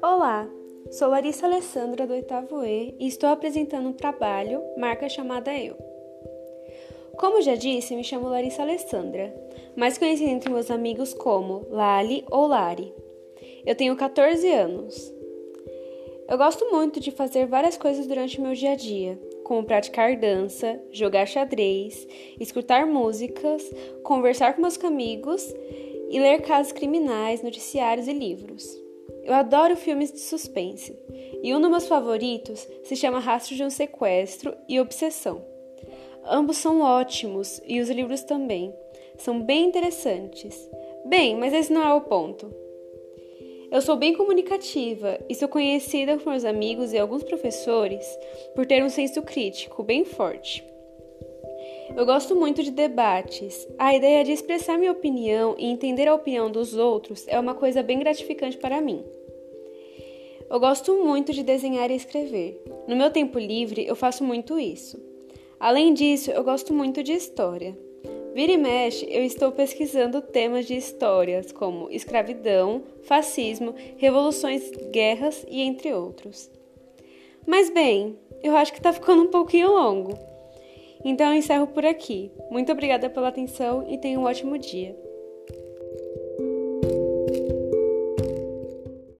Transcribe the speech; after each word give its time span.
Olá, 0.00 0.48
sou 0.92 1.08
Larissa 1.08 1.46
Alessandra 1.46 2.06
do 2.06 2.12
oitavo 2.12 2.64
E 2.64 2.94
e 3.00 3.08
estou 3.08 3.28
apresentando 3.30 3.88
um 3.88 3.92
trabalho, 3.92 4.62
marca 4.78 5.08
chamada 5.08 5.52
Eu. 5.58 5.76
Como 7.16 7.42
já 7.42 7.56
disse, 7.56 7.96
me 7.96 8.04
chamo 8.04 8.28
Larissa 8.28 8.62
Alessandra, 8.62 9.34
mais 9.74 9.98
conhecida 9.98 10.30
entre 10.30 10.52
meus 10.52 10.70
amigos 10.70 11.12
como 11.12 11.66
Lali 11.68 12.24
ou 12.30 12.46
Lari. 12.46 12.94
Eu 13.66 13.74
tenho 13.74 13.96
14 13.96 14.48
anos. 14.52 15.12
Eu 16.28 16.38
gosto 16.38 16.70
muito 16.70 17.00
de 17.00 17.10
fazer 17.10 17.46
várias 17.46 17.76
coisas 17.76 18.06
durante 18.06 18.38
o 18.38 18.42
meu 18.42 18.54
dia 18.54 18.70
a 18.72 18.76
dia, 18.76 19.18
como 19.52 19.66
praticar 19.66 20.16
dança, 20.16 20.80
jogar 20.90 21.26
xadrez, 21.26 22.08
escutar 22.40 22.86
músicas, 22.86 23.62
conversar 24.02 24.54
com 24.54 24.62
meus 24.62 24.82
amigos 24.82 25.46
e 26.08 26.18
ler 26.18 26.40
casos 26.40 26.72
criminais, 26.72 27.42
noticiários 27.42 28.08
e 28.08 28.14
livros. 28.14 28.64
Eu 29.22 29.34
adoro 29.34 29.76
filmes 29.76 30.10
de 30.10 30.20
suspense, 30.20 30.98
e 31.42 31.54
um 31.54 31.60
dos 31.60 31.68
meus 31.68 31.86
favoritos 31.86 32.66
se 32.82 32.96
chama 32.96 33.18
Rastro 33.18 33.54
de 33.54 33.62
um 33.62 33.68
Sequestro 33.68 34.56
e 34.66 34.80
Obsessão. 34.80 35.44
Ambos 36.24 36.56
são 36.56 36.80
ótimos 36.80 37.60
e 37.66 37.78
os 37.78 37.90
livros 37.90 38.22
também. 38.22 38.74
São 39.18 39.42
bem 39.42 39.66
interessantes. 39.66 40.66
Bem, 41.04 41.36
mas 41.36 41.52
esse 41.52 41.70
não 41.70 41.86
é 41.86 41.92
o 41.92 42.00
ponto. 42.00 42.50
Eu 43.72 43.80
sou 43.80 43.96
bem 43.96 44.12
comunicativa 44.12 45.18
e 45.30 45.34
sou 45.34 45.48
conhecida 45.48 46.18
por 46.18 46.28
meus 46.28 46.44
amigos 46.44 46.92
e 46.92 46.98
alguns 46.98 47.22
professores 47.22 48.06
por 48.54 48.66
ter 48.66 48.84
um 48.84 48.90
senso 48.90 49.22
crítico 49.22 49.82
bem 49.82 50.04
forte. 50.04 50.62
Eu 51.96 52.04
gosto 52.04 52.36
muito 52.36 52.62
de 52.62 52.70
debates. 52.70 53.66
A 53.78 53.94
ideia 53.94 54.22
de 54.24 54.30
expressar 54.30 54.76
minha 54.76 54.92
opinião 54.92 55.54
e 55.58 55.64
entender 55.64 56.06
a 56.06 56.14
opinião 56.14 56.50
dos 56.50 56.74
outros 56.74 57.26
é 57.26 57.40
uma 57.40 57.54
coisa 57.54 57.82
bem 57.82 57.98
gratificante 57.98 58.58
para 58.58 58.78
mim. 58.82 59.02
Eu 60.50 60.60
gosto 60.60 61.02
muito 61.02 61.32
de 61.32 61.42
desenhar 61.42 61.90
e 61.90 61.96
escrever. 61.96 62.62
No 62.86 62.94
meu 62.94 63.10
tempo 63.10 63.38
livre, 63.38 63.86
eu 63.86 63.96
faço 63.96 64.22
muito 64.22 64.58
isso. 64.58 65.02
Além 65.58 65.94
disso, 65.94 66.30
eu 66.30 66.44
gosto 66.44 66.74
muito 66.74 67.02
de 67.02 67.12
história. 67.12 67.74
Vira 68.34 68.52
e 68.52 68.56
mexe, 68.56 69.06
eu 69.10 69.22
estou 69.22 69.52
pesquisando 69.52 70.22
temas 70.22 70.66
de 70.66 70.74
histórias 70.74 71.52
como 71.52 71.90
escravidão, 71.90 72.82
fascismo, 73.02 73.74
revoluções, 73.98 74.70
guerras 74.90 75.44
e 75.48 75.60
entre 75.60 75.92
outros. 75.92 76.50
Mas 77.46 77.68
bem, 77.68 78.18
eu 78.42 78.56
acho 78.56 78.72
que 78.72 78.78
está 78.78 78.92
ficando 78.92 79.24
um 79.24 79.30
pouquinho 79.30 79.70
longo. 79.70 80.18
Então 81.04 81.26
eu 81.26 81.34
encerro 81.34 81.66
por 81.66 81.84
aqui. 81.84 82.30
Muito 82.50 82.72
obrigada 82.72 83.10
pela 83.10 83.28
atenção 83.28 83.86
e 83.88 83.98
tenha 83.98 84.18
um 84.18 84.24
ótimo 84.24 84.56
dia. 84.56 84.96